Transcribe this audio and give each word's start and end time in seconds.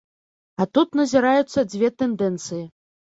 А 0.63 0.65
тут 0.77 0.95
назіраюцца 0.99 1.59
дзве 1.73 1.91
тэндэнцыі. 2.03 2.63